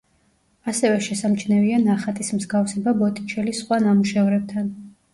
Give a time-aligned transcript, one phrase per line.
[0.71, 4.79] ასევე შესამჩნევია ნახატის მსგავსება ბოტიჩელის სხვა ნამუშევრებთან.